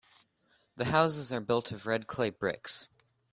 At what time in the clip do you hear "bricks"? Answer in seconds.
2.31-2.87